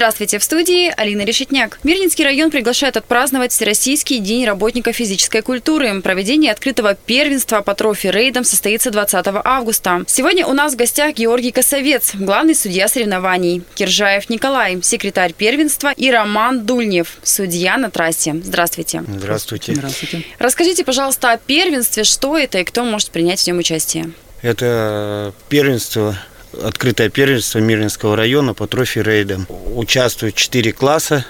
Здравствуйте, 0.00 0.38
в 0.38 0.44
студии 0.44 0.90
Алина 0.96 1.26
Решетняк. 1.26 1.78
Мирнинский 1.84 2.24
район 2.24 2.50
приглашает 2.50 2.96
отпраздновать 2.96 3.52
Всероссийский 3.52 4.18
день 4.18 4.46
работника 4.46 4.94
физической 4.94 5.42
культуры. 5.42 6.00
Проведение 6.00 6.52
открытого 6.52 6.94
первенства 6.94 7.60
по 7.60 7.74
трофи 7.74 8.06
рейдам 8.06 8.44
состоится 8.44 8.90
20 8.90 9.26
августа. 9.44 10.02
Сегодня 10.06 10.46
у 10.46 10.54
нас 10.54 10.72
в 10.72 10.76
гостях 10.76 11.16
Георгий 11.16 11.50
Косовец, 11.50 12.12
главный 12.14 12.54
судья 12.54 12.88
соревнований, 12.88 13.62
Киржаев 13.74 14.30
Николай, 14.30 14.82
секретарь 14.82 15.34
первенства 15.34 15.92
и 15.94 16.10
Роман 16.10 16.64
Дульнев, 16.64 17.18
судья 17.22 17.76
на 17.76 17.90
трассе. 17.90 18.40
Здравствуйте. 18.42 19.04
Здравствуйте. 19.06 19.74
Здравствуйте. 19.74 20.24
Расскажите, 20.38 20.82
пожалуйста, 20.82 21.32
о 21.32 21.36
первенстве, 21.36 22.04
что 22.04 22.38
это 22.38 22.60
и 22.60 22.64
кто 22.64 22.84
может 22.84 23.10
принять 23.10 23.42
в 23.42 23.46
нем 23.46 23.58
участие? 23.58 24.12
Это 24.40 25.34
первенство 25.50 26.16
открытое 26.52 27.08
первенство 27.08 27.58
Мирнинского 27.58 28.16
района 28.16 28.54
по 28.54 28.66
трофи-рейдам. 28.66 29.46
Участвуют 29.74 30.34
четыре 30.34 30.72
класса. 30.72 31.24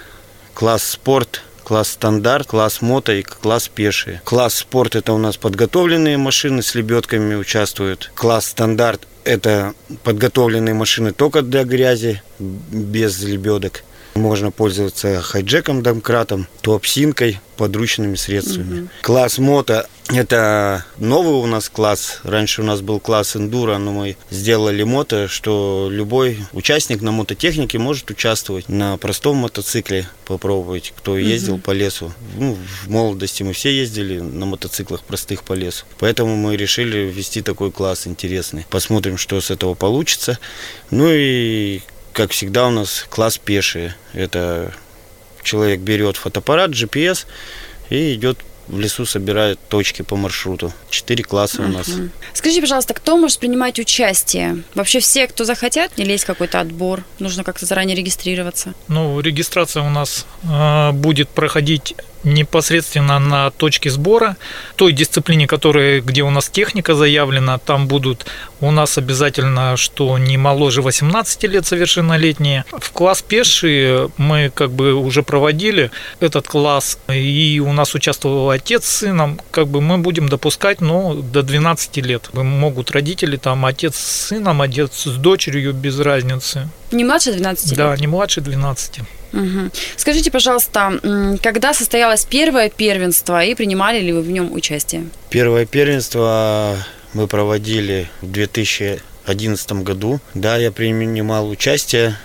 Класс 0.53 0.83
спорт, 0.83 1.41
класс 1.63 1.89
стандарт, 1.89 2.47
класс 2.47 2.81
мото 2.81 3.13
и 3.13 3.21
класс 3.21 3.67
пешие. 3.67 4.21
Класс 4.25 4.55
спорт– 4.55 4.95
это 4.97 5.13
у 5.13 5.17
нас 5.17 5.37
подготовленные 5.37 6.17
машины 6.17 6.61
с 6.61 6.75
лебедками 6.75 7.35
участвуют. 7.35 8.11
Класс 8.15 8.47
стандарт– 8.47 9.07
это 9.23 9.73
подготовленные 10.03 10.73
машины 10.73 11.13
только 11.13 11.41
для 11.41 11.63
грязи, 11.63 12.21
без 12.39 13.21
лебедок. 13.21 13.83
Можно 14.15 14.51
пользоваться 14.51 15.21
хайджеком, 15.21 15.83
домкратом, 15.83 16.47
топсинкой, 16.61 17.39
подручными 17.55 18.15
средствами. 18.15 18.81
Угу. 18.81 18.89
Класс 19.03 19.37
мото– 19.37 19.87
это 20.09 20.83
новый 20.97 21.35
у 21.35 21.45
нас 21.45 21.69
класс. 21.69 22.19
Раньше 22.23 22.61
у 22.61 22.65
нас 22.65 22.81
был 22.81 22.99
класс 22.99 23.35
эндуро, 23.35 23.77
но 23.77 23.91
мы 23.91 24.17
сделали 24.29 24.83
мото, 24.83 25.27
что 25.27 25.87
любой 25.91 26.39
участник 26.53 27.01
на 27.01 27.11
мототехнике 27.11 27.77
может 27.77 28.09
участвовать 28.09 28.67
на 28.67 28.97
простом 28.97 29.37
мотоцикле, 29.37 30.09
попробовать, 30.25 30.93
кто 30.97 31.17
ездил 31.17 31.53
угу. 31.53 31.61
по 31.61 31.71
лесу. 31.71 32.11
Ну, 32.37 32.57
в 32.83 32.89
молодости 32.89 33.43
мы 33.43 33.53
все 33.53 33.71
ездили 33.71 34.19
на 34.19 34.45
мотоциклах 34.45 35.03
простых 35.03 35.43
по 35.43 35.53
лесу. 35.53 35.85
Поэтому 35.99 36.35
мы 36.35 36.57
решили 36.57 36.97
ввести 36.99 37.41
такой 37.41 37.71
класс 37.71 38.07
интересный. 38.07 38.65
Посмотрим, 38.69 39.17
что 39.17 39.39
с 39.39 39.51
этого 39.51 39.75
получится. 39.75 40.39
Ну 40.89 41.07
и 41.09 41.81
как 42.21 42.31
всегда, 42.33 42.67
у 42.67 42.69
нас 42.69 43.07
класс 43.09 43.39
пешие. 43.39 43.95
Это 44.13 44.71
человек 45.41 45.79
берет 45.79 46.17
фотоаппарат, 46.17 46.69
GPS 46.69 47.25
и 47.89 48.13
идет 48.13 48.37
в 48.67 48.79
лесу 48.79 49.07
собирает 49.07 49.57
точки 49.69 50.03
по 50.03 50.15
маршруту. 50.15 50.71
Четыре 50.91 51.23
класса 51.23 51.63
у 51.63 51.67
нас. 51.67 51.89
Скажите, 52.33 52.61
пожалуйста, 52.61 52.93
кто 52.93 53.17
может 53.17 53.39
принимать 53.39 53.79
участие? 53.79 54.61
Вообще 54.75 54.99
все, 54.99 55.25
кто 55.27 55.45
захотят? 55.45 55.91
Или 55.97 56.11
есть 56.11 56.25
какой-то 56.25 56.59
отбор? 56.59 57.03
Нужно 57.17 57.43
как-то 57.43 57.65
заранее 57.65 57.97
регистрироваться? 57.97 58.75
Ну, 58.87 59.19
регистрация 59.19 59.81
у 59.81 59.89
нас 59.89 60.27
э, 60.43 60.91
будет 60.91 61.27
проходить 61.29 61.95
непосредственно 62.23 63.19
на 63.19 63.51
точке 63.51 63.89
сбора, 63.89 64.37
той 64.75 64.93
дисциплине, 64.93 65.47
которая, 65.47 66.01
где 66.01 66.23
у 66.23 66.29
нас 66.29 66.49
техника 66.49 66.95
заявлена, 66.95 67.57
там 67.57 67.87
будут 67.87 68.25
у 68.59 68.71
нас 68.71 68.97
обязательно, 68.97 69.75
что 69.75 70.17
не 70.17 70.37
моложе 70.37 70.81
18 70.81 71.43
лет 71.43 71.65
совершеннолетние. 71.65 72.65
В 72.71 72.91
класс 72.91 73.21
пешие 73.21 74.09
мы 74.17 74.51
как 74.53 74.71
бы 74.71 74.93
уже 74.93 75.23
проводили 75.23 75.91
этот 76.19 76.47
класс, 76.47 76.99
и 77.07 77.61
у 77.65 77.73
нас 77.73 77.95
участвовал 77.95 78.49
отец 78.51 78.85
с 78.85 78.97
сыном, 78.97 79.39
как 79.49 79.67
бы 79.67 79.81
мы 79.81 79.97
будем 79.97 80.29
допускать, 80.29 80.81
но 80.81 81.15
до 81.15 81.41
12 81.41 81.97
лет. 81.97 82.29
Могут 82.33 82.91
родители, 82.91 83.37
там 83.37 83.65
отец 83.65 83.95
с 83.95 84.27
сыном, 84.27 84.61
отец 84.61 85.05
с 85.05 85.15
дочерью, 85.15 85.73
без 85.73 85.99
разницы. 85.99 86.69
Не 86.91 87.03
младше 87.03 87.33
12 87.33 87.69
лет? 87.69 87.77
Да, 87.77 87.97
не 87.97 88.07
младше 88.07 88.41
12. 88.41 88.99
Угу. 89.33 89.71
Скажите, 89.97 90.31
пожалуйста, 90.31 90.99
когда 91.41 91.73
состоялось 91.73 92.25
первое 92.25 92.69
первенство 92.69 93.43
и 93.43 93.55
принимали 93.55 93.99
ли 93.99 94.11
вы 94.11 94.21
в 94.21 94.29
нем 94.29 94.51
участие? 94.53 95.05
Первое 95.29 95.65
первенство 95.65 96.77
мы 97.13 97.27
проводили 97.27 98.09
в 98.21 98.31
2011 98.31 99.71
году. 99.83 100.19
Да, 100.33 100.57
я 100.57 100.71
принимал 100.71 101.49
участие. 101.49 102.15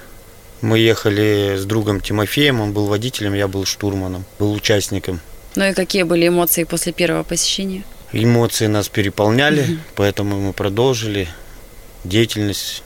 Мы 0.62 0.78
ехали 0.78 1.56
с 1.56 1.65
другом 1.65 2.00
Тимофеем, 2.00 2.61
он 2.61 2.72
был 2.72 2.87
водителем, 2.87 3.34
я 3.34 3.47
был 3.47 3.66
штурманом, 3.66 4.25
был 4.39 4.53
участником. 4.53 5.21
Ну 5.55 5.65
и 5.65 5.75
какие 5.75 6.03
были 6.03 6.28
эмоции 6.28 6.65
после 6.65 6.93
первого 6.93 7.22
посещения? 7.22 7.84
Эмоции 8.12 8.66
нас 8.66 8.89
переполняли, 8.89 9.62
угу. 9.62 9.72
поэтому 9.97 10.41
мы 10.41 10.53
продолжили 10.53 11.28
деятельность, 12.05 12.83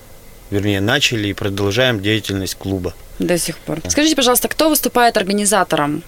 вернее, 0.50 0.80
начали 0.80 1.28
и 1.28 1.32
продолжаем 1.32 2.00
деятельность 2.00 2.56
клуба. 2.56 2.94
До 3.20 3.38
сих 3.38 3.58
пор. 3.58 3.80
Скажите, 3.86 4.16
пожалуйста, 4.16 4.48
кто 4.48 4.70
выступает 4.70 5.18
организатором? 5.18 6.02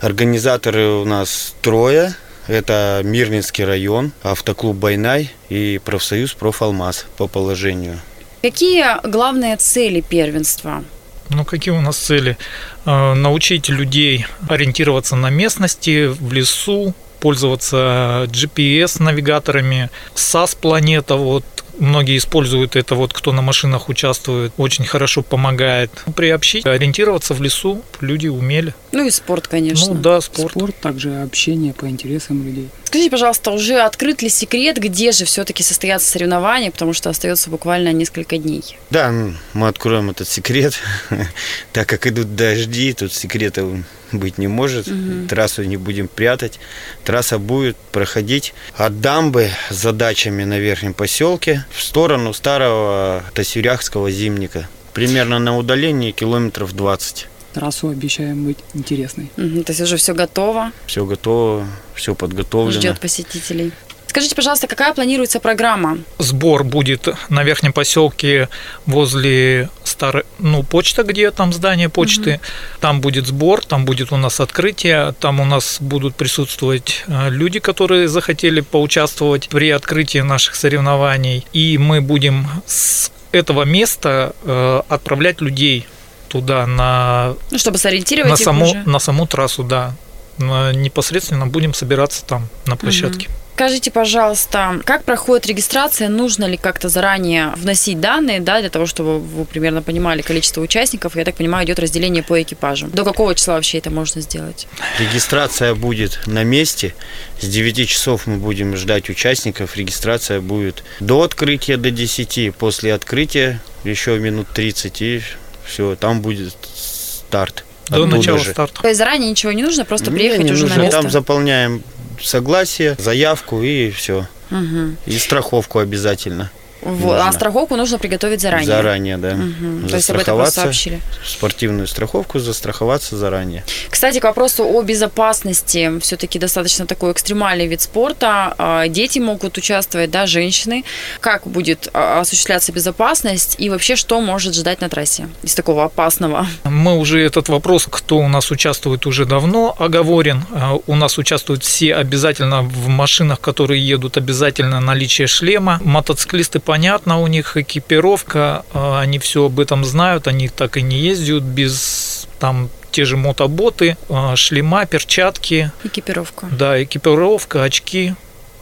Организаторы 0.00 0.86
у 0.86 1.04
нас 1.04 1.54
трое. 1.60 2.14
Это 2.46 3.00
Мирнинский 3.02 3.64
район, 3.64 4.12
автоклуб 4.22 4.76
«Байнай» 4.76 5.32
и 5.48 5.80
профсоюз 5.84 6.34
«Профалмаз» 6.34 7.06
по 7.16 7.26
положению. 7.26 7.98
Какие 8.42 9.04
главные 9.04 9.56
цели 9.56 10.00
первенства? 10.00 10.84
Ну, 11.30 11.44
какие 11.44 11.74
у 11.74 11.80
нас 11.80 11.96
цели? 11.96 12.38
Э, 12.84 13.14
научить 13.14 13.68
людей 13.68 14.26
ориентироваться 14.48 15.16
на 15.16 15.30
местности, 15.30 16.06
в 16.06 16.32
лесу, 16.32 16.94
пользоваться 17.18 18.28
GPS-навигаторами, 18.28 19.90
SAS-планета, 20.14 21.16
вот 21.16 21.44
Многие 21.78 22.16
используют 22.18 22.76
это, 22.76 22.94
вот 22.94 23.12
кто 23.12 23.32
на 23.32 23.42
машинах 23.42 23.88
участвует, 23.88 24.52
очень 24.56 24.84
хорошо 24.84 25.22
помогает. 25.22 25.90
Приобщить, 26.14 26.66
ориентироваться 26.66 27.34
в 27.34 27.42
лесу 27.42 27.82
люди 28.00 28.28
умели. 28.28 28.74
Ну 28.92 29.06
и 29.06 29.10
спорт, 29.10 29.46
конечно. 29.48 29.94
Ну 29.94 30.00
да, 30.00 30.20
спорт. 30.20 30.52
Спорт, 30.52 30.76
также 30.80 31.22
общение 31.22 31.74
по 31.74 31.88
интересам 31.88 32.44
людей. 32.44 32.68
Скажите, 32.84 33.10
пожалуйста, 33.10 33.50
уже 33.50 33.80
открыт 33.80 34.22
ли 34.22 34.28
секрет, 34.28 34.78
где 34.78 35.12
же 35.12 35.24
все-таки 35.24 35.62
состоятся 35.62 36.08
соревнования, 36.08 36.70
потому 36.70 36.92
что 36.92 37.10
остается 37.10 37.50
буквально 37.50 37.92
несколько 37.92 38.38
дней? 38.38 38.62
Да, 38.90 39.12
мы 39.52 39.68
откроем 39.68 40.10
этот 40.10 40.28
секрет. 40.28 40.74
так 41.72 41.88
как 41.88 42.06
идут 42.06 42.36
дожди, 42.36 42.92
тут 42.92 43.12
секрета 43.12 43.66
быть 44.12 44.38
не 44.38 44.48
может. 44.48 44.88
Угу. 44.88 45.28
Трассу 45.28 45.64
не 45.64 45.76
будем 45.76 46.08
прятать. 46.08 46.58
Трасса 47.04 47.38
будет 47.38 47.76
проходить 47.76 48.54
от 48.74 49.00
дамбы 49.00 49.50
с 49.70 49.74
задачами 49.74 50.44
на 50.44 50.58
верхнем 50.58 50.94
поселке 50.94 51.64
в 51.70 51.82
сторону 51.82 52.32
старого 52.32 53.24
Тасюряхского 53.34 54.10
зимника. 54.10 54.68
Примерно 54.92 55.38
на 55.38 55.56
удалении 55.56 56.10
километров 56.12 56.74
20 56.74 57.28
трассу 57.56 57.88
обещаем 57.88 58.44
быть 58.44 58.58
интересной. 58.74 59.30
Угу, 59.38 59.62
то 59.62 59.72
есть 59.72 59.80
уже 59.80 59.96
все 59.96 60.12
готово? 60.12 60.72
Все 60.86 61.06
готово, 61.06 61.66
все 61.94 62.14
подготовлено. 62.14 62.78
Ждет 62.78 63.00
посетителей. 63.00 63.72
Скажите, 64.16 64.34
пожалуйста, 64.34 64.66
какая 64.66 64.94
планируется 64.94 65.40
программа? 65.40 65.98
Сбор 66.16 66.64
будет 66.64 67.06
на 67.28 67.44
верхнем 67.44 67.74
поселке 67.74 68.48
возле 68.86 69.68
старой, 69.84 70.22
ну, 70.38 70.62
почта, 70.62 71.02
где 71.02 71.30
там 71.30 71.52
здание 71.52 71.90
почты. 71.90 72.36
Угу. 72.36 72.40
Там 72.80 73.00
будет 73.02 73.26
сбор, 73.26 73.62
там 73.62 73.84
будет 73.84 74.12
у 74.12 74.16
нас 74.16 74.40
открытие, 74.40 75.14
там 75.20 75.38
у 75.40 75.44
нас 75.44 75.76
будут 75.80 76.16
присутствовать 76.16 77.04
э, 77.08 77.28
люди, 77.28 77.58
которые 77.58 78.08
захотели 78.08 78.62
поучаствовать 78.62 79.50
при 79.50 79.68
открытии 79.68 80.20
наших 80.20 80.54
соревнований. 80.54 81.46
И 81.52 81.76
мы 81.76 82.00
будем 82.00 82.48
с 82.64 83.12
этого 83.32 83.64
места 83.64 84.34
э, 84.44 84.80
отправлять 84.88 85.42
людей 85.42 85.86
туда 86.28 86.66
на... 86.66 87.34
Ну, 87.50 87.58
чтобы 87.58 87.76
сориентировать 87.76 88.30
на 88.30 88.36
саму, 88.38 88.64
уже. 88.64 88.82
на 88.86 88.98
саму 88.98 89.26
трассу, 89.26 89.62
да. 89.62 89.92
Непосредственно 90.38 91.46
будем 91.46 91.74
собираться 91.74 92.24
там, 92.24 92.48
на 92.64 92.76
площадке. 92.76 93.28
Угу. 93.28 93.45
Скажите, 93.56 93.90
пожалуйста, 93.90 94.82
как 94.84 95.04
проходит 95.04 95.46
регистрация? 95.46 96.10
Нужно 96.10 96.44
ли 96.44 96.58
как-то 96.58 96.90
заранее 96.90 97.54
вносить 97.56 97.98
данные, 97.98 98.40
да, 98.40 98.60
для 98.60 98.68
того, 98.68 98.84
чтобы 98.84 99.18
вы 99.18 99.46
примерно 99.46 99.80
понимали 99.80 100.20
количество 100.20 100.60
участников? 100.60 101.16
Я 101.16 101.24
так 101.24 101.36
понимаю, 101.36 101.64
идет 101.64 101.78
разделение 101.78 102.22
по 102.22 102.42
экипажам. 102.42 102.90
До 102.90 103.02
какого 103.02 103.34
числа 103.34 103.54
вообще 103.54 103.78
это 103.78 103.88
можно 103.88 104.20
сделать? 104.20 104.68
Регистрация 104.98 105.74
будет 105.74 106.20
на 106.26 106.44
месте. 106.44 106.94
С 107.40 107.46
9 107.48 107.88
часов 107.88 108.26
мы 108.26 108.36
будем 108.36 108.76
ждать 108.76 109.08
участников. 109.08 109.74
Регистрация 109.74 110.42
будет 110.42 110.84
до 111.00 111.22
открытия, 111.22 111.78
до 111.78 111.90
10. 111.90 112.54
После 112.56 112.92
открытия 112.92 113.62
еще 113.84 114.18
минут 114.18 114.48
30 114.52 115.00
и 115.00 115.22
все, 115.64 115.96
там 115.96 116.20
будет 116.20 116.54
старт. 116.74 117.64
До 117.88 118.04
начала 118.04 118.38
же. 118.38 118.50
старта. 118.50 118.82
То 118.82 118.88
есть 118.88 118.98
заранее 118.98 119.30
ничего 119.30 119.52
не 119.52 119.62
нужно, 119.62 119.86
просто 119.86 120.10
приехать 120.10 120.40
не, 120.40 120.44
не 120.44 120.52
уже 120.52 120.64
нужно. 120.64 120.76
на 120.76 120.82
место? 120.82 121.00
Там 121.00 121.10
заполняем 121.10 121.82
согласие, 122.20 122.96
заявку 122.98 123.62
и 123.62 123.90
все. 123.90 124.26
Угу. 124.50 124.96
И 125.06 125.18
страховку 125.18 125.78
обязательно. 125.78 126.50
Вот. 126.82 127.14
А 127.14 127.16
Нужно. 127.24 127.32
страховку 127.32 127.76
нужно 127.76 127.98
приготовить 127.98 128.40
заранее. 128.40 128.66
Заранее, 128.66 129.16
да. 129.16 129.34
Мгм. 129.34 129.88
То 129.88 129.96
есть 129.96 130.10
об 130.10 130.18
этом 130.18 130.46
сообщили. 130.46 131.00
спортивную 131.24 131.86
страховку 131.86 132.38
застраховаться 132.38 133.16
заранее. 133.16 133.64
Кстати, 133.90 134.20
к 134.20 134.24
вопросу 134.24 134.64
о 134.64 134.82
безопасности. 134.82 135.98
Все-таки 136.00 136.38
достаточно 136.38 136.86
такой 136.86 137.12
экстремальный 137.12 137.66
вид 137.66 137.80
спорта. 137.80 138.54
А, 138.58 138.88
Дети 138.88 139.18
могут 139.18 139.58
участвовать, 139.58 140.10
да, 140.10 140.26
женщины. 140.26 140.84
Как 141.20 141.46
будет 141.46 141.88
а, 141.92 142.20
осуществляться 142.20 142.72
безопасность 142.72 143.56
и 143.58 143.70
вообще 143.70 143.96
что 143.96 144.20
может 144.20 144.54
ждать 144.54 144.80
на 144.80 144.88
трассе 144.88 145.28
из 145.42 145.54
такого 145.54 145.84
опасного? 145.84 146.46
Мы 146.64 146.96
уже 146.98 147.20
этот 147.20 147.48
вопрос, 147.48 147.86
кто 147.90 148.18
у 148.18 148.28
нас 148.28 148.50
участвует, 148.50 149.06
уже 149.06 149.24
давно 149.24 149.74
оговорен. 149.78 150.44
А, 150.52 150.78
У 150.86 150.94
нас 150.94 151.18
участвуют 151.18 151.64
все 151.64 151.94
обязательно 151.94 152.62
в 152.62 152.88
машинах, 152.88 153.40
которые 153.40 153.86
едут, 153.86 154.16
обязательно 154.16 154.80
наличие 154.80 155.26
шлема. 155.26 155.80
Мотоциклисты, 155.82 156.60
понятно, 156.80 157.20
у 157.22 157.26
них 157.26 157.56
экипировка, 157.56 158.62
а, 158.74 159.00
они 159.00 159.18
все 159.18 159.46
об 159.46 159.58
этом 159.60 159.82
знают, 159.84 160.28
они 160.28 160.48
так 160.48 160.76
и 160.76 160.82
не 160.82 160.98
ездят 160.98 161.42
без 161.42 162.28
там 162.38 162.68
те 162.90 163.06
же 163.06 163.16
мотоботы, 163.16 163.96
а, 164.10 164.36
шлема, 164.36 164.84
перчатки, 164.84 165.70
Экипировка. 165.84 166.46
да, 166.50 166.82
экипировка, 166.82 167.62
очки. 167.62 168.14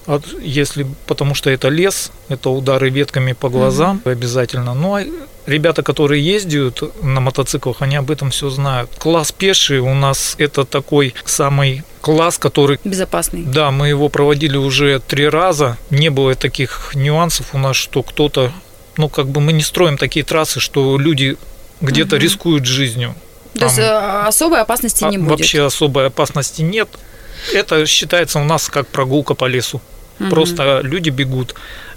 От- 0.06 0.32
Если, 0.40 0.86
потому 1.06 1.34
что 1.34 1.50
это 1.50 1.68
лес, 1.70 2.12
это 2.28 2.50
удары 2.50 2.88
ветками 2.90 3.32
по 3.32 3.48
глазам 3.48 4.00
обязательно. 4.04 4.74
Ну, 4.74 4.94
а 4.94 5.02
ребята, 5.46 5.82
которые 5.82 6.24
ездят 6.24 6.82
на 7.02 7.20
мотоциклах, 7.20 7.82
они 7.82 7.96
об 7.96 8.10
этом 8.10 8.30
все 8.30 8.50
знают. 8.50 8.90
Класс 8.98 9.32
пеший 9.32 9.78
у 9.78 9.94
нас 9.94 10.34
это 10.38 10.64
такой 10.64 11.14
самый 11.24 11.82
класс, 12.00 12.38
который 12.38 12.78
Безопасный. 12.84 13.44
да, 13.44 13.70
мы 13.70 13.88
его 13.88 14.08
проводили 14.08 14.56
уже 14.56 15.00
три 15.00 15.28
раза. 15.28 15.78
Не 15.90 16.10
было 16.10 16.34
таких 16.34 16.92
нюансов 16.94 17.54
у 17.54 17.58
нас, 17.58 17.76
что 17.76 18.02
кто-то, 18.02 18.52
ну, 18.96 19.08
как 19.08 19.28
бы 19.28 19.40
мы 19.40 19.52
не 19.52 19.62
строим 19.62 19.96
такие 19.96 20.24
трассы, 20.24 20.60
что 20.60 20.98
люди 20.98 21.36
где-то 21.80 22.16
рискуют 22.16 22.66
жизнью. 22.66 23.14
То 23.58 23.66
есть 23.66 23.76
Там- 23.76 23.84
э, 23.84 24.26
особой 24.26 24.60
опасности 24.60 25.04
не 25.04 25.16
а, 25.16 25.20
будет. 25.20 25.30
Вообще 25.30 25.64
особой 25.64 26.06
опасности 26.06 26.62
нет. 26.62 26.88
Это 27.52 27.86
считается 27.86 28.40
у 28.40 28.44
нас 28.44 28.68
как 28.68 28.88
прогулка 28.88 29.34
по 29.34 29.44
лесу. 29.44 29.80
Мгм. 30.18 30.30
Просто 30.30 30.80
люди 30.82 31.10
бегут, 31.10 31.54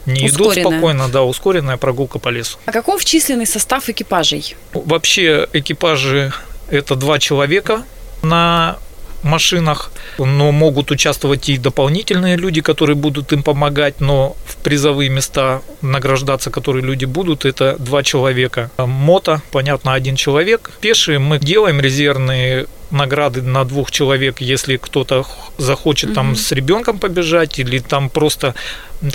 не 0.07 0.27
идут 0.27 0.48
Ускоренная. 0.48 0.71
спокойно, 0.71 1.09
да, 1.09 1.24
ускоренная 1.24 1.77
прогулка 1.77 2.18
по 2.18 2.30
лесу. 2.30 2.57
А 2.65 2.71
каков 2.71 3.06
численный 3.06 3.45
состав 3.45 3.89
экипажей? 3.89 4.56
Вообще 4.74 5.48
экипажи 5.54 6.33
это 6.69 6.95
два 6.95 7.19
человека 7.19 7.83
на 8.24 8.77
машинах, 9.24 9.92
но 10.18 10.51
могут 10.51 10.92
участвовать 10.92 11.50
и 11.50 11.57
дополнительные 11.57 12.38
люди, 12.38 12.62
которые 12.62 12.95
будут 12.95 13.33
им 13.33 13.44
помогать, 13.44 14.00
но 14.00 14.36
в 14.45 14.57
призовые 14.57 15.09
места 15.09 15.62
награждаться, 15.81 16.50
которые 16.50 16.83
люди 16.83 17.06
будут, 17.06 17.45
это 17.45 17.75
два 17.80 18.04
человека. 18.04 18.71
Мото, 18.77 19.42
понятно, 19.51 19.94
один 19.94 20.15
человек. 20.15 20.71
Пешие 20.81 21.19
мы 21.19 21.39
делаем 21.39 21.80
резервные 21.81 22.68
награды 22.91 23.41
на 23.41 23.63
двух 23.65 23.91
человек, 23.91 24.41
если 24.41 24.77
кто-то 24.77 25.25
захочет 25.57 26.13
там 26.13 26.35
с 26.35 26.51
ребенком 26.51 26.99
побежать, 26.99 27.59
или 27.59 27.79
там 27.79 28.09
просто, 28.09 28.55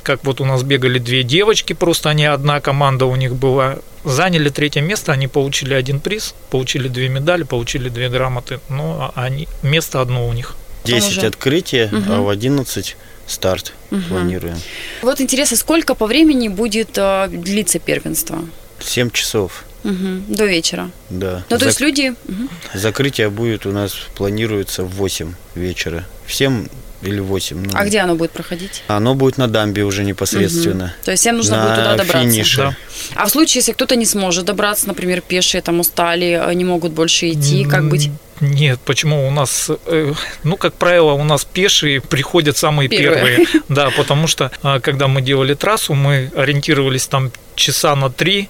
как 0.02 0.24
вот 0.24 0.40
у 0.40 0.44
нас 0.44 0.62
бегали 0.62 0.98
две 0.98 1.22
девочки, 1.22 1.72
просто 1.72 2.10
они 2.10 2.24
одна 2.26 2.60
команда 2.60 3.06
у 3.06 3.16
них 3.16 3.34
была, 3.34 3.78
заняли 4.04 4.48
третье 4.50 4.80
место, 4.82 5.12
они 5.12 5.28
получили 5.28 5.74
один 5.74 6.00
приз, 6.00 6.34
получили 6.50 6.88
две 6.88 7.08
медали, 7.08 7.44
получили 7.44 7.88
две 7.88 8.08
грамоты, 8.08 8.60
но 8.69 9.12
они, 9.14 9.48
место 9.62 10.00
одно 10.00 10.26
у 10.28 10.32
них. 10.32 10.56
10 10.84 11.19
уже. 11.19 11.26
открытие, 11.26 11.88
а 11.92 11.96
Мгм. 11.96 12.24
в 12.24 12.28
11 12.28 12.96
старт 13.26 13.72
планируем. 14.08 14.56
Вот 15.02 15.20
интересно, 15.20 15.56
сколько 15.56 15.94
по 15.94 16.06
времени 16.06 16.48
будет 16.48 16.98
э, 16.98 17.28
длиться 17.30 17.78
первенство? 17.78 18.40
7 18.80 19.10
часов, 19.10 19.64
Мгм. 19.84 20.25
До 20.29 20.44
вечера. 20.46 20.90
да. 21.11 21.43
Ну, 21.50 21.58
то 21.58 21.64
Зак- 21.64 21.69
есть 21.69 21.81
люди... 21.81 22.14
Мгм. 22.29 22.49
Закрытие 22.75 23.31
будет 23.31 23.67
у 23.67 23.73
нас 23.73 23.93
планируется 24.14 24.84
в 24.84 24.90
8 24.94 25.34
вечера. 25.55 26.05
В 26.26 26.34
7 26.34 26.69
или 27.02 27.19
8. 27.19 27.56
ну, 27.64 27.70
А 27.75 27.84
где 27.84 27.99
оно 27.99 28.14
будет 28.14 28.31
проходить? 28.31 28.82
Оно 28.87 29.14
будет 29.17 29.37
на 29.38 29.49
дамбе 29.49 29.82
уже 29.82 30.05
непосредственно. 30.05 30.94
То 31.05 31.11
есть 31.11 31.23
всем 31.23 31.37
нужно 31.37 31.56
на 31.56 31.62
будет 31.64 31.75
туда 31.76 31.90
добраться. 31.96 32.19
финише. 32.20 32.56
Да. 32.58 32.76
А 33.17 33.26
в 33.26 33.31
случае, 33.31 33.58
если 33.61 33.73
кто-то 33.73 33.96
не 33.96 34.06
сможет 34.06 34.44
добраться, 34.44 34.87
например, 34.87 35.20
пешие 35.20 35.62
там 35.62 35.81
устали, 35.81 36.40
э, 36.49 36.55
не 36.55 36.64
могут 36.64 36.93
больше 36.93 37.31
идти, 37.31 37.64
как 37.64 37.88
быть? 37.88 38.11
Нет, 38.40 38.79
почему 38.84 39.26
у 39.29 39.31
нас, 39.31 39.69
э, 39.87 40.12
ну, 40.44 40.56
как 40.56 40.75
правило, 40.75 41.12
у 41.12 41.23
нас 41.25 41.44
пешие 41.44 42.00
приходят 42.00 42.56
самые 42.56 42.88
Первые. 42.88 43.37
первые. 43.38 43.46
Да, 43.69 43.90
потому 43.96 44.26
что, 44.29 44.50
а, 44.62 44.79
когда 44.81 45.06
мы 45.08 45.23
делали 45.23 45.55
трассу, 45.55 45.94
мы 45.94 46.31
ориентировались 46.37 47.06
там 47.06 47.31
часа 47.56 47.94
на 47.96 48.11
три, 48.11 48.49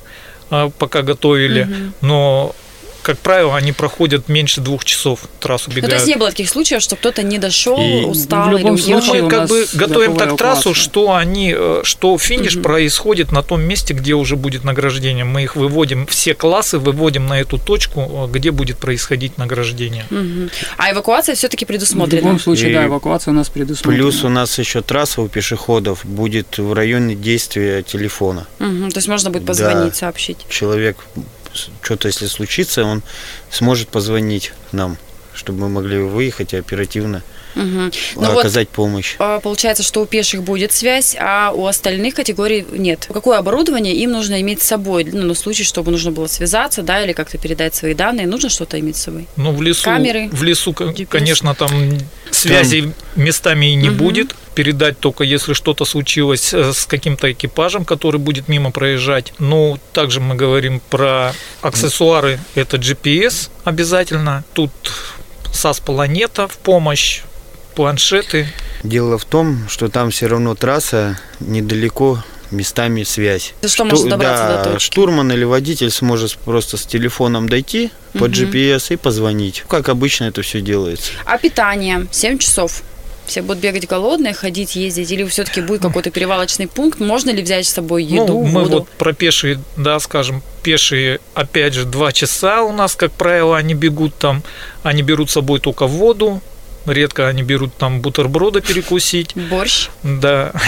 пока 0.78 1.02
готовили, 1.02 1.64
Мгм. 1.64 1.92
но, 2.02 2.54
как 3.02 3.18
правило, 3.18 3.56
они 3.56 3.72
проходят 3.72 4.28
меньше 4.28 4.60
двух 4.60 4.84
часов 4.84 5.20
трассу 5.40 5.64
Ну, 5.68 5.74
то 5.74 5.76
бегают. 5.76 5.94
есть 5.94 6.06
не 6.06 6.16
было 6.16 6.30
таких 6.30 6.48
случаев, 6.48 6.80
что 6.82 6.96
кто-то 6.96 7.22
не 7.22 7.38
дошел, 7.38 7.78
И 7.78 8.04
устал 8.04 8.48
в 8.48 8.52
любом 8.52 8.74
или 8.76 8.92
Ну, 8.92 9.00
случае 9.02 9.22
мы 9.22 9.26
у 9.26 9.30
как 9.30 9.48
бы 9.48 9.66
готовим 9.74 10.16
так 10.16 10.36
трассу, 10.36 10.62
класса. 10.70 10.80
что 10.80 11.14
они, 11.14 11.54
э, 11.56 11.80
что 11.84 12.16
финиш 12.18 12.54
Мгм. 12.54 12.62
происходит 12.62 13.32
на 13.32 13.42
том 13.42 13.62
месте, 13.62 13.94
где 13.94 14.14
уже 14.14 14.36
будет 14.36 14.64
награждение. 14.64 15.24
Мы 15.24 15.42
их 15.42 15.56
выводим, 15.56 16.06
все 16.06 16.34
классы 16.34 16.78
выводим 16.78 17.26
на 17.26 17.40
эту 17.40 17.58
точку, 17.58 18.28
э, 18.30 18.32
где 18.32 18.50
будет 18.50 18.78
происходить 18.78 19.38
награждение. 19.38 20.04
Мгм. 20.10 20.50
А 20.78 20.92
эвакуация 20.92 21.34
все-таки 21.34 21.64
В 21.64 21.68
предусмотрена? 21.68 22.20
любом 22.22 22.40
случае, 22.40 22.70
И 22.70 22.74
да, 22.74 22.86
эвакуация 22.86 23.32
у 23.32 23.34
нас 23.34 23.48
предусмотрена. 23.48 23.96
Плюс 23.96 24.24
у 24.24 24.28
нас 24.28 24.58
еще 24.58 24.80
трасса 24.82 25.20
у 25.22 25.28
пешеходов 25.28 26.04
будет 26.04 26.58
в 26.58 26.72
районе 26.72 27.14
действия 27.14 27.82
телефона. 27.82 28.46
Мгм. 28.58 28.90
То 28.90 28.98
есть 28.98 29.08
можно 29.08 29.30
будет 29.30 29.44
Да. 29.44 29.48
позвонить, 29.48 29.96
сообщить. 29.96 30.38
Человек, 30.48 30.96
что-то 31.82 32.08
если 32.08 32.26
случится, 32.26 32.84
он 32.84 33.02
сможет 33.50 33.88
позвонить 33.88 34.52
нам, 34.72 34.96
чтобы 35.34 35.60
мы 35.60 35.68
могли 35.68 35.98
выехать 35.98 36.54
оперативно 36.54 37.22
Мгм. 37.54 37.92
Ну 38.16 38.30
вот, 38.30 38.38
оказать 38.40 38.68
помощь. 38.68 39.16
а, 39.18 39.40
получается, 39.40 39.82
что 39.82 40.00
у 40.02 40.06
пеших 40.06 40.42
будет 40.42 40.72
связь, 40.72 41.16
а 41.18 41.52
у 41.54 41.66
остальных 41.66 42.14
категорий 42.14 42.64
нет. 42.72 43.08
Какое 43.12 43.38
оборудование 43.38 43.94
им 43.96 44.12
нужно 44.12 44.40
иметь 44.40 44.62
с 44.62 44.66
собой? 44.66 45.04
Ну, 45.04 45.22
на 45.26 45.34
случай, 45.34 45.64
чтобы 45.64 45.90
нужно 45.90 46.10
было 46.12 46.26
связаться, 46.26 46.82
да, 46.82 47.02
или 47.04 47.12
как-то 47.12 47.38
передать 47.38 47.74
свои 47.74 47.94
данные, 47.94 48.26
нужно 48.26 48.48
что-то 48.48 48.78
иметь 48.80 48.96
с 48.96 49.02
собой? 49.02 49.26
Ну, 49.36 49.52
в 49.52 49.60
лесу, 49.62 49.84
Камеры, 49.84 50.28
в 50.32 50.42
лесу, 50.42 50.72
GPS. 50.72 51.06
конечно, 51.06 51.54
там 51.54 51.70
связи 52.30 52.92
местами 53.16 53.66
и 53.72 53.74
не 53.74 53.88
Мгм. 53.90 53.98
будет. 53.98 54.34
Передать 54.54 54.98
только 54.98 55.24
если 55.24 55.54
что-то 55.54 55.84
случилось 55.86 56.52
э, 56.52 56.72
с 56.74 56.84
каким-то 56.84 57.32
экипажем, 57.32 57.84
который 57.86 58.20
будет 58.20 58.48
мимо 58.48 58.70
проезжать. 58.70 59.32
Ну, 59.38 59.78
также 59.94 60.20
мы 60.20 60.34
говорим 60.34 60.80
про 60.90 61.32
аксессуары. 61.62 62.38
Это 62.54 62.76
GPS 62.76 63.48
обязательно. 63.64 64.44
Тут 64.52 64.70
SAS 65.52 65.82
Планета 65.82 66.48
в 66.48 66.58
помощь, 66.58 67.22
планшеты. 67.72 68.46
Дело 68.82 69.18
в 69.18 69.24
том, 69.24 69.66
что 69.68 69.88
там 69.88 70.10
все 70.10 70.26
равно 70.26 70.54
трасса 70.54 71.18
недалеко 71.40 72.22
местами 72.50 73.02
связь. 73.02 73.54
За 73.62 73.68
что 73.68 73.84
можно 73.84 74.10
добраться 74.10 74.44
да, 74.44 74.64
до 74.64 74.70
точки? 74.72 74.92
штурман 74.92 75.32
или 75.32 75.44
водитель 75.44 75.90
сможет 75.90 76.36
просто 76.36 76.76
с 76.76 76.84
телефоном 76.84 77.48
дойти 77.48 77.90
по 78.12 78.24
Мгм. 78.28 78.32
GPS 78.32 78.92
и 78.92 78.96
позвонить. 78.96 79.64
Как 79.68 79.88
обычно 79.88 80.24
это 80.24 80.42
все 80.42 80.60
делается. 80.60 81.12
А 81.24 81.38
питание? 81.38 82.06
7 82.10 82.38
часов. 82.38 82.82
Все 83.24 83.40
будут 83.40 83.62
бегать 83.62 83.86
голодные, 83.86 84.34
ходить, 84.34 84.74
ездить? 84.76 85.10
Или 85.12 85.24
все-таки 85.24 85.62
будет 85.62 85.80
какой-то 85.82 86.10
перевалочный 86.10 86.66
пункт? 86.66 86.98
Можно 87.00 87.30
ли 87.30 87.40
взять 87.40 87.66
с 87.66 87.72
собой 87.72 88.02
еду, 88.04 88.26
ну, 88.26 88.44
мы 88.44 88.62
воду? 88.64 88.78
вот 88.80 88.88
про 88.90 89.12
пешие, 89.12 89.60
да, 89.76 89.98
скажем, 90.00 90.42
пешие, 90.64 91.20
опять 91.34 91.72
же, 91.72 91.84
два 91.84 92.12
часа 92.12 92.62
у 92.64 92.72
нас, 92.72 92.96
как 92.96 93.12
правило, 93.12 93.56
они 93.56 93.74
бегут 93.74 94.14
там, 94.16 94.42
они 94.82 95.02
берут 95.02 95.30
с 95.30 95.34
собой 95.34 95.60
только 95.60 95.86
воду, 95.86 96.42
редко 96.86 97.28
они 97.28 97.42
берут 97.42 97.74
там 97.76 98.00
бутерброды 98.00 98.60
перекусить, 98.60 99.32
Борщ? 99.36 99.88
да. 100.02 100.52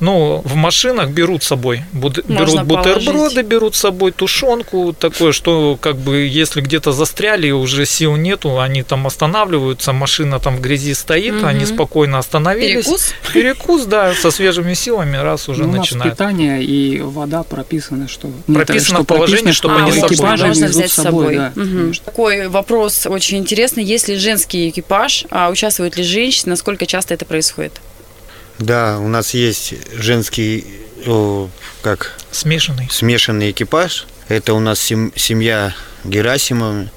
Ну, 0.00 0.42
в 0.44 0.54
машинах 0.56 1.10
берут 1.10 1.44
с 1.44 1.46
собой, 1.46 1.82
буд- 1.92 2.28
Можно 2.28 2.56
берут 2.64 2.66
бутерброды, 2.68 3.12
положить. 3.12 3.46
берут 3.46 3.74
с 3.76 3.78
собой 3.78 4.10
тушенку, 4.12 4.92
такое, 4.98 5.32
что 5.32 5.78
как 5.80 5.96
бы 5.96 6.16
если 6.26 6.60
где-то 6.60 6.92
застряли, 6.92 7.50
уже 7.52 7.86
сил 7.86 8.16
нету, 8.16 8.58
они 8.60 8.82
там 8.82 9.06
останавливаются, 9.06 9.92
машина 9.92 10.40
там 10.40 10.56
в 10.56 10.60
грязи 10.60 10.92
стоит, 10.94 11.34
Мгм. 11.34 11.46
они 11.46 11.64
спокойно 11.64 12.18
остановились. 12.18 12.84
Перекус? 12.84 13.14
Перекус, 13.32 13.84
да, 13.86 14.12
со 14.14 14.30
свежими 14.30 14.74
силами, 14.74 15.16
раз 15.16 15.48
уже 15.48 15.62
Ну, 15.62 15.68
у 15.68 15.72
нас 15.72 15.78
начинают. 15.80 16.14
питание 16.14 16.62
и 16.62 17.00
вода 17.00 17.42
прописано, 17.44 18.08
что... 18.08 18.28
нет, 18.48 18.66
Прописано 18.66 18.96
что 18.96 19.04
в 19.04 19.06
положении, 19.06 19.52
чтобы 19.52 19.74
что 19.76 19.84
они 19.84 19.92
с 19.92 19.94
собой. 20.00 20.14
экипажи 20.16 20.46
Можно 20.46 20.66
взять 20.66 20.90
с 20.90 20.94
собой. 20.94 21.36
да, 21.36 21.52
конечно. 21.54 22.04
Такой 22.04 22.48
вопрос 22.48 23.06
очень 23.06 23.38
интересный. 23.38 23.84
Если 23.84 24.16
женский 24.16 24.68
экипаж, 24.68 25.23
а 25.30 25.50
участвуют 25.50 25.96
ли 25.96 26.02
женщины, 26.02 26.50
насколько 26.50 26.86
часто 26.86 27.14
это 27.14 27.24
происходит? 27.24 27.80
Да, 28.58 28.98
у 29.00 29.08
нас 29.08 29.34
есть 29.34 29.74
женский, 29.94 30.64
о, 31.06 31.48
как 31.82 32.16
Смешанный. 32.30 32.88
смешанный 32.90 33.50
экипаж. 33.50 34.06
Это 34.28 34.54
у 34.54 34.60
нас 34.60 34.80
сем- 34.80 35.12
семья 35.16 35.74
Герасимовы. 36.04 36.90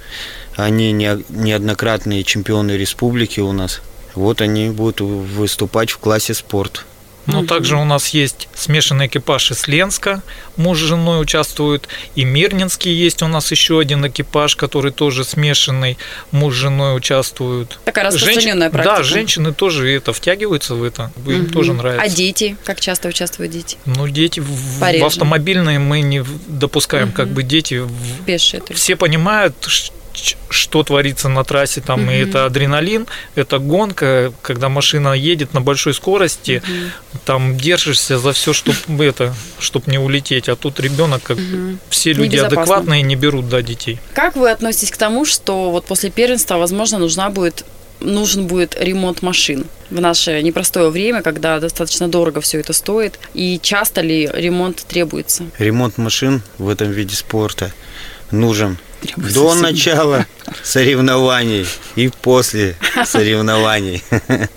Они 0.55 0.91
не- 0.91 1.23
неоднократные 1.29 2.23
чемпионы 2.23 2.71
республики 2.71 3.39
у 3.39 3.51
нас. 3.51 3.81
Вот 4.15 4.41
они 4.41 4.69
будут 4.69 5.01
выступать 5.01 5.91
в 5.91 5.97
классе 5.99 6.33
спорт. 6.33 6.85
Но 7.27 7.45
также 7.45 7.75
у 7.75 7.83
нас 7.85 8.09
есть 8.09 8.47
смешанный 8.55 9.07
экипаж 9.07 9.51
из 9.51 9.67
Ленска, 9.67 10.21
муж 10.55 10.79
с 10.79 10.81
женой 10.81 11.21
участвуют, 11.21 11.87
и 12.15 12.23
Мирнинский 12.23 12.91
есть 12.93 13.21
у 13.21 13.27
нас 13.27 13.51
еще 13.51 13.79
один 13.79 14.07
экипаж, 14.07 14.55
который 14.55 14.91
тоже 14.91 15.23
смешанный, 15.23 15.97
муж 16.31 16.53
с 16.55 16.57
женой 16.57 16.95
участвуют. 16.97 17.79
Такая 17.85 18.05
распространенная 18.05 18.69
Женщ- 18.69 18.71
практика. 18.71 18.97
Да, 18.97 19.03
женщины 19.03 19.53
тоже 19.53 19.91
это 19.91 20.13
втягиваются 20.13 20.75
в 20.75 20.83
это, 20.83 21.11
им 21.25 21.43
Мгм. 21.43 21.49
тоже 21.51 21.73
нравится. 21.73 22.03
А 22.05 22.09
дети? 22.09 22.55
Как 22.63 22.79
часто 22.79 23.07
участвуют 23.09 23.51
дети? 23.51 23.77
Ну, 23.85 24.07
дети 24.07 24.39
в, 24.39 24.79
Пореже. 24.79 25.03
в 25.03 25.07
автомобильные 25.07 25.79
мы 25.79 26.01
не 26.01 26.23
допускаем, 26.47 27.11
как 27.11 27.27
бы 27.27 27.43
дети 27.43 27.75
в- 27.79 28.23
Пешие 28.25 28.61
только. 28.61 28.73
все 28.75 28.95
понимают, 28.95 29.55
что 30.49 30.83
творится 30.83 31.29
на 31.29 31.43
трассе, 31.43 31.81
там, 31.81 32.01
и 32.01 32.03
Мгм. 32.03 32.29
это 32.29 32.45
адреналин, 32.45 33.07
это 33.35 33.59
гонка, 33.59 34.33
когда 34.41 34.69
машина 34.69 35.13
едет 35.13 35.53
на 35.53 35.61
большой 35.61 35.93
скорости, 35.93 36.61
там 37.25 37.57
держишься 37.57 38.17
за 38.19 38.31
все, 38.33 38.53
чтобы 38.53 38.77
это, 39.05 39.33
чтобы 39.59 39.91
не 39.91 39.97
улететь, 39.97 40.49
а 40.49 40.55
тут 40.55 40.79
ребенок, 40.79 41.23
как 41.23 41.37
Мгм. 41.37 41.79
все 41.89 42.13
люди 42.13 42.35
Небезопасно. 42.35 42.61
адекватные, 42.61 43.01
не 43.01 43.15
берут, 43.15 43.49
да, 43.49 43.61
детей. 43.61 43.99
Как 44.13 44.35
вы 44.35 44.51
относитесь 44.51 44.91
к 44.91 44.97
тому, 44.97 45.25
что 45.25 45.71
вот 45.71 45.85
после 45.85 46.09
первенства, 46.09 46.57
возможно, 46.57 46.97
нужна 46.97 47.29
будет 47.29 47.65
нужен 47.99 48.45
будет 48.45 48.77
ремонт 48.79 49.23
машин 49.23 49.65
в 49.89 49.99
наше 49.99 50.39
непростое 50.43 50.89
время, 50.91 51.23
когда 51.23 51.59
достаточно 51.59 52.07
дорого 52.07 52.41
все 52.41 52.59
это 52.59 52.71
стоит, 52.71 53.17
и 53.33 53.59
часто 53.59 54.01
ли 54.01 54.29
ремонт 54.31 54.85
требуется? 54.87 55.45
Ремонт 55.57 55.97
машин 55.97 56.43
в 56.59 56.69
этом 56.69 56.91
виде 56.91 57.15
спорта 57.15 57.73
нужен 58.29 58.77
Требуется 59.01 59.39
до 59.39 59.49
всегда. 59.51 59.67
начала 59.67 60.25
соревнований 60.63 61.67
и 61.95 62.09
после 62.21 62.75
соревнований. 63.05 64.03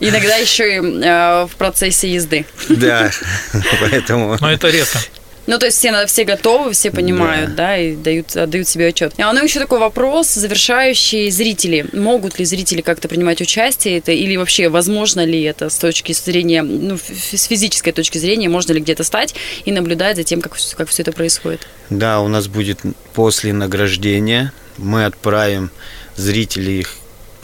Иногда 0.00 0.36
еще 0.36 0.76
и 0.76 0.78
э, 0.78 1.46
в 1.46 1.56
процессе 1.56 2.12
езды. 2.12 2.46
Да, 2.68 3.10
поэтому 3.80 4.36
Но 4.40 4.50
это 4.50 4.68
редко. 4.68 4.98
Ну, 5.50 5.58
то 5.58 5.66
есть 5.66 5.78
все, 5.78 6.06
все 6.06 6.22
готовы, 6.22 6.72
все 6.74 6.92
понимают, 6.92 7.56
да, 7.56 7.76
и 7.76 7.96
дают, 7.96 8.36
отдают 8.36 8.68
себе 8.68 8.86
отчет. 8.86 9.14
А 9.18 9.32
ну 9.32 9.42
еще 9.42 9.58
такой 9.58 9.80
вопрос, 9.80 10.28
завершающий 10.28 11.28
зрители. 11.30 11.86
Могут 11.92 12.38
ли 12.38 12.44
зрители 12.44 12.82
как-то 12.82 13.08
принимать 13.08 13.40
участие 13.40 13.98
это, 13.98 14.12
или 14.12 14.36
вообще 14.36 14.68
возможно 14.68 15.24
ли 15.24 15.42
это 15.42 15.68
с 15.68 15.76
точки 15.76 16.12
зрения, 16.12 16.62
ну, 16.62 16.96
с 16.96 17.42
физической 17.42 17.90
точки 17.90 18.18
зрения, 18.18 18.48
можно 18.48 18.72
ли 18.74 18.80
где-то 18.80 19.02
стать 19.02 19.34
и 19.64 19.72
наблюдать 19.72 20.18
за 20.18 20.22
тем, 20.22 20.40
как, 20.40 20.52
как 20.76 20.88
все 20.88 21.02
это 21.02 21.10
происходит? 21.10 21.66
да, 21.88 22.20
у 22.20 22.28
нас 22.28 22.46
будет 22.46 22.78
после 23.12 23.52
награждения 23.52 24.52
мы 24.78 25.04
отправим 25.04 25.72
зрителей, 26.14 26.86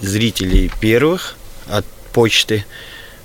зрителей 0.01 0.71
первых 0.81 1.35
от 1.69 1.85
почты, 2.13 2.65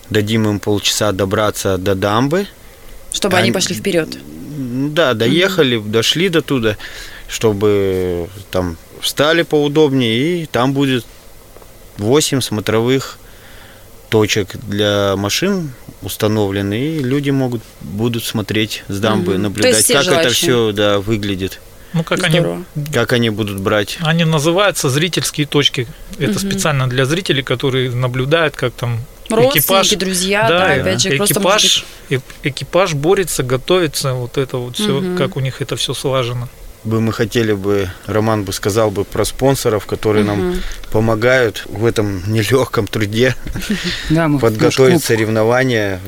дадим 0.09 0.49
им 0.49 0.59
полчаса 0.59 1.11
добраться 1.11 1.77
до 1.77 1.93
дамбы. 1.93 2.47
Чтобы 3.13 3.37
они 3.37 3.49
Они- 3.49 3.51
пошли 3.51 3.75
вперед. 3.75 4.17
Да, 4.89 5.13
доехали, 5.13 5.77
дошли 5.79 6.29
до 6.29 6.41
туда, 6.41 6.77
чтобы 7.27 8.27
там 8.51 8.77
встали 8.99 9.43
поудобнее, 9.43 10.43
и 10.43 10.45
там 10.45 10.73
будет 10.73 11.05
8 11.97 12.41
смотровых 12.41 13.17
точек 14.09 14.55
для 14.67 15.15
машин 15.15 15.71
установлены, 16.01 16.79
и 16.97 16.99
люди 17.03 17.29
могут 17.29 17.61
будут 17.81 18.23
смотреть 18.25 18.83
с 18.87 18.99
дамбы. 18.99 19.33
То 19.33 19.37
наблюдать, 19.39 19.87
как 19.87 20.07
это 20.07 20.29
все 20.29 20.71
да, 20.71 20.99
выглядит, 20.99 21.59
Ну, 21.93 22.03
как 22.03 22.23
они, 22.23 22.39
Здорово. 22.39 22.63
как 22.93 23.13
они 23.13 23.29
будут 23.29 23.59
брать. 23.59 23.97
они 24.01 24.25
называются 24.25 24.89
зрительские 24.89 25.45
точки. 25.47 25.87
Это 26.17 26.31
Мгм. 26.31 26.39
специально 26.39 26.89
для 26.89 27.05
зрителей, 27.05 27.43
которые 27.43 27.91
наблюдают, 27.91 28.55
как 28.55 28.73
там 28.73 28.99
Родственники, 29.35 29.59
экипаж, 29.59 29.89
друзья, 29.91 30.47
да, 30.47 30.73
опять 30.73 31.01
же, 31.01 31.15
экипаж, 31.15 31.85
э- 32.09 32.19
экипаж 32.43 32.93
борется, 32.93 33.43
готовится, 33.43 34.13
вот 34.13 34.37
это 34.37 34.57
вот 34.57 34.75
все, 34.75 34.99
Мгм. 35.01 35.17
как 35.17 35.35
у 35.37 35.39
них 35.39 35.61
это 35.61 35.75
все 35.75 35.93
слажено. 35.93 36.47
Бы 36.83 36.99
мы 36.99 37.13
хотели 37.13 37.53
бы, 37.53 37.89
Роман 38.07 38.43
бы 38.43 38.53
сказал 38.53 38.89
бы 38.89 39.03
про 39.03 39.23
спонсоров, 39.23 39.85
которые 39.85 40.25
нам 40.25 40.49
Мгм. 40.49 40.59
помогают 40.91 41.65
в 41.69 41.85
этом 41.85 42.23
нелегком 42.31 42.87
труде 42.87 43.35
Да, 44.09 44.27
мы, 44.27 44.39
подготовить 44.39 44.93
клуб, 44.93 45.03
соревнования. 45.03 45.99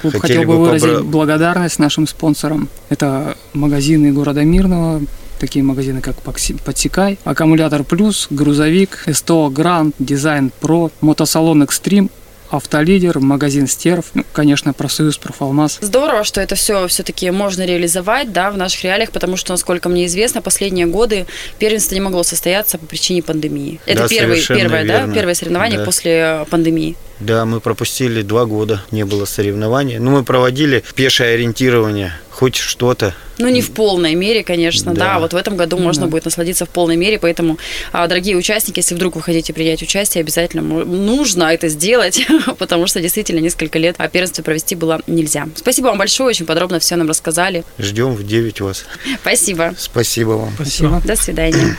клуб 0.00 0.14
хотели 0.20 0.38
хотел 0.38 0.50
бы 0.52 0.58
выразить 0.64 0.88
побра- 0.88 1.02
благодарность 1.02 1.78
нашим 1.78 2.06
спонсорам. 2.06 2.68
Это 2.88 3.36
магазины 3.52 4.12
города 4.12 4.42
Мирного, 4.44 5.02
такие 5.38 5.62
магазины, 5.62 6.00
как 6.00 6.16
Подсекай, 6.22 7.18
Аккумулятор 7.24 7.84
Плюс, 7.84 8.26
Грузовик, 8.30 9.04
СТО 9.12 9.50
Гранд, 9.50 9.94
Дизайн 9.98 10.50
Про, 10.60 10.90
Мотосалон 11.02 11.62
Экстрим, 11.64 12.08
Автолидер, 12.50 13.18
магазин 13.20 13.66
Стерв, 13.66 14.06
ну, 14.14 14.24
конечно, 14.32 14.72
Профсоюз, 14.72 15.16
Профалмаз. 15.18 15.78
Здорово, 15.80 16.24
что 16.24 16.40
это 16.40 16.54
все 16.54 16.86
все-таки 16.88 17.30
можно 17.30 17.64
реализовать, 17.64 18.32
да, 18.32 18.50
в 18.50 18.56
наших 18.56 18.84
реалиях, 18.84 19.10
потому 19.10 19.36
что, 19.36 19.52
насколько 19.52 19.88
мне 19.88 20.06
известно, 20.06 20.42
последние 20.42 20.86
годы 20.86 21.26
первенство 21.58 21.94
не 21.94 22.00
могло 22.00 22.22
состояться 22.22 22.78
по 22.78 22.86
причине 22.86 23.22
пандемии. 23.22 23.80
Это 23.86 24.02
Да, 24.02 24.08
первый, 24.08 24.40
первое, 24.46 24.84
да, 24.86 24.98
верно. 25.00 25.14
первое 25.14 25.34
соревнование 25.34 25.78
Да. 25.78 25.84
после 25.84 26.12
э, 26.12 26.44
пандемии. 26.50 26.96
Да, 27.20 27.44
мы 27.44 27.60
пропустили 27.60 28.22
два 28.22 28.44
года, 28.44 28.82
не 28.90 29.04
было 29.04 29.24
соревнований. 29.24 29.98
Ну, 29.98 30.10
мы 30.10 30.24
проводили 30.24 30.82
пешее 30.94 31.34
ориентирование, 31.34 32.12
хоть 32.34 32.56
что-то. 32.56 33.14
Ну, 33.38 33.48
не 33.48 33.62
в 33.62 33.70
полной 33.72 34.14
мере, 34.14 34.44
конечно, 34.44 34.92
да. 34.92 35.14
Да. 35.14 35.18
Вот 35.20 35.32
в 35.32 35.36
этом 35.36 35.56
году 35.56 35.78
можно 35.78 36.02
Да. 36.04 36.08
будет 36.08 36.24
насладиться 36.24 36.66
в 36.66 36.68
полной 36.68 36.96
мере, 36.96 37.18
поэтому, 37.18 37.58
а, 37.92 38.06
дорогие 38.06 38.36
участники, 38.36 38.78
если 38.80 38.94
вдруг 38.94 39.16
вы 39.16 39.22
хотите 39.22 39.52
принять 39.52 39.82
участие, 39.82 40.22
обязательно 40.22 40.62
нужно 40.84 41.44
это 41.44 41.68
сделать, 41.68 42.26
потому 42.58 42.86
что 42.86 43.00
действительно 43.00 43.40
несколько 43.40 43.78
лет 43.78 43.96
первенство 44.12 44.42
провести 44.42 44.74
было 44.74 45.00
нельзя. 45.06 45.48
Спасибо 45.56 45.86
вам 45.86 45.98
большое, 45.98 46.28
очень 46.30 46.46
подробно 46.46 46.78
все 46.78 46.96
нам 46.96 47.08
рассказали. 47.08 47.64
Ждем 47.78 48.12
в 48.14 48.26
9 48.26 48.60
вас. 48.60 48.84
Спасибо. 49.20 49.74
Спасибо 49.78 50.30
вам. 50.30 50.52
Спасибо. 50.54 51.00
До 51.04 51.16
свидания. 51.16 51.76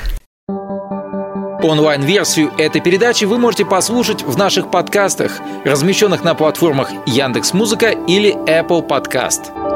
Онлайн-версию 1.64 2.52
этой 2.60 2.80
передачи 2.82 3.26
вы 3.26 3.40
можете 3.40 3.66
послушать 3.66 4.22
в 4.24 4.38
наших 4.38 4.70
подкастах, 4.70 5.40
размещенных 5.64 6.24
на 6.24 6.36
платформах 6.36 6.90
Яндекс.Музыка 7.08 7.90
или 8.08 8.36
Apple 8.48 8.88
Podcast. 8.88 9.75